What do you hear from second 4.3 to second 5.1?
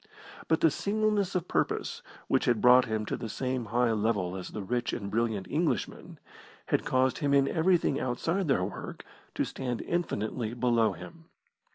as the rich